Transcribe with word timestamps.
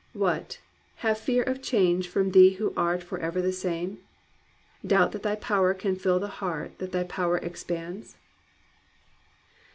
What, 0.13 0.59
have 1.05 1.19
fear 1.19 1.43
of 1.43 1.61
change 1.61 2.07
from 2.07 2.31
thee 2.31 2.53
who 2.55 2.73
art 2.75 3.05
ever 3.13 3.39
the 3.39 3.51
same? 3.53 3.99
Doubt 4.83 5.11
that 5.11 5.21
thy 5.21 5.35
power 5.35 5.75
can 5.75 5.95
fill 5.95 6.19
the 6.19 6.27
heart 6.41 6.79
that 6.79 6.91
thy 6.91 7.03
power 7.03 7.37
expands? 7.37 8.15